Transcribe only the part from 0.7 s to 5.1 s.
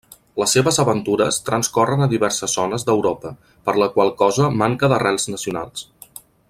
aventures transcorren a diverses zones d'Europa, per la qual cosa manca